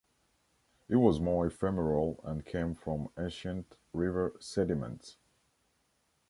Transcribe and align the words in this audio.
It 0.89 0.95
was 0.95 1.19
more 1.19 1.45
ephemeral 1.45 2.21
and 2.23 2.43
came 2.43 2.73
from 2.73 3.09
ancient 3.19 3.75
river 3.93 4.33
sediments. 4.39 5.17